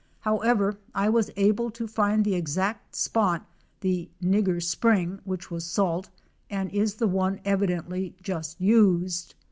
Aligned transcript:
However 0.21 0.79
I 0.95 1.09
was 1.09 1.29
able 1.35 1.69
to 1.69 1.85
find 1.85 2.25
the 2.25 2.33
exact 2.33 2.95
spot, 2.95 3.45
the 3.81 4.09
"Nigger 4.19 4.59
Spring" 4.59 5.19
which 5.25 5.51
was 5.51 5.63
salt 5.63 6.09
and 6.49 6.71
is 6.71 6.95
the 6.95 7.07
one 7.07 7.39
evidently 7.45 8.15
just 8.23 8.59
used. 8.59 9.35